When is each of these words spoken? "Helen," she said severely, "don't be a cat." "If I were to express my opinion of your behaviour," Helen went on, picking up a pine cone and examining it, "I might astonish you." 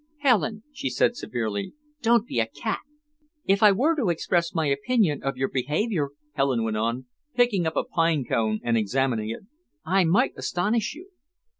"Helen," 0.21 0.63
she 0.73 0.89
said 0.89 1.15
severely, 1.15 1.73
"don't 2.01 2.25
be 2.25 2.39
a 2.39 2.47
cat." 2.47 2.79
"If 3.45 3.61
I 3.61 3.71
were 3.71 3.95
to 3.97 4.09
express 4.09 4.51
my 4.51 4.65
opinion 4.65 5.21
of 5.21 5.37
your 5.37 5.47
behaviour," 5.47 6.09
Helen 6.33 6.63
went 6.63 6.77
on, 6.77 7.05
picking 7.35 7.67
up 7.67 7.75
a 7.75 7.83
pine 7.83 8.25
cone 8.25 8.61
and 8.63 8.75
examining 8.75 9.29
it, 9.29 9.43
"I 9.85 10.05
might 10.05 10.33
astonish 10.35 10.95
you." 10.95 11.11